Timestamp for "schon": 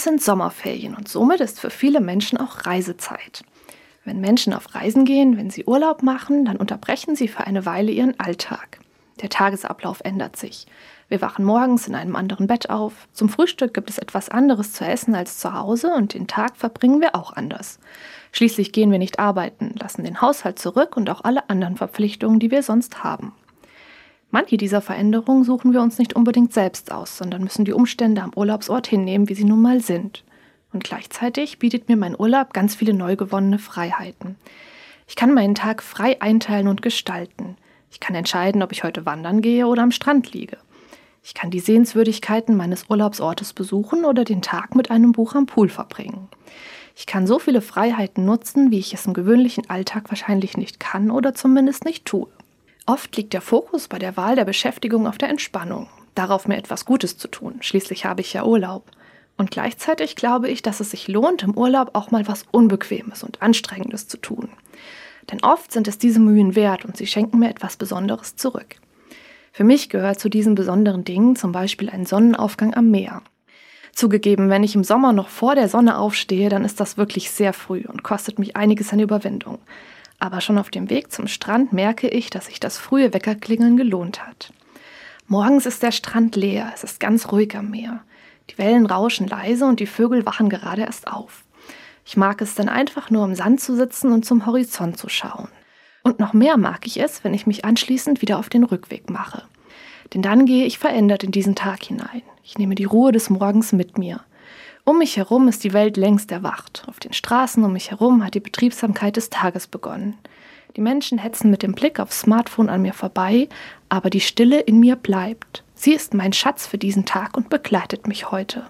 80.40-80.58